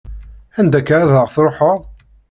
Anda 0.59 0.77
akka 0.79 0.95
ar 1.01 1.11
ad 1.21 1.29
tṛuḥeḍ? 1.35 1.81